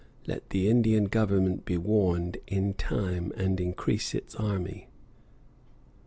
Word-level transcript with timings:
Let 0.25 0.49
the 0.49 0.67
Indian 0.67 1.03
Government 1.03 1.63
be 1.63 1.77
warned 1.77 2.37
in 2.47 2.73
time 2.73 3.31
and 3.37 3.59
increase 3.61 4.15
its 4.15 4.33
army. 4.35 4.87